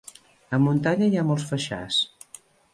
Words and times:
A 0.57 0.59
muntanya 0.63 1.11
hi 1.11 1.21
ha 1.21 1.27
molts 1.29 1.47
feixars. 1.53 2.03